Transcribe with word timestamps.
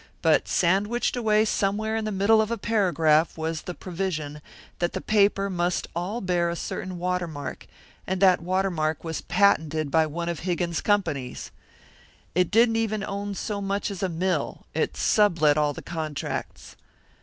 But 0.23 0.47
sandwiched 0.47 1.15
away 1.15 1.45
somewhere 1.45 1.95
in 1.95 2.05
the 2.05 2.11
middle 2.11 2.41
of 2.41 2.49
a 2.49 2.57
paragraph 2.57 3.37
was 3.37 3.61
the 3.61 3.75
provision 3.75 4.41
that 4.79 4.93
the 4.93 4.99
paper 4.99 5.47
must 5.47 5.87
all 5.95 6.21
bear 6.21 6.49
a 6.49 6.55
certain 6.55 6.97
watermark; 6.97 7.67
and 8.07 8.19
that 8.19 8.41
watermark 8.41 9.03
was 9.03 9.21
patented 9.21 9.91
by 9.91 10.07
one 10.07 10.27
of 10.27 10.39
Higgins's 10.39 10.81
companies! 10.81 11.51
It 12.33 12.49
didn't 12.49 12.77
even 12.77 13.03
own 13.03 13.35
so 13.35 13.61
much 13.61 13.91
as 13.91 14.01
a 14.01 14.09
mill 14.09 14.65
it 14.73 14.97
sublet 14.97 15.55
all 15.55 15.71
the 15.71 15.83
contracts. 15.83 16.75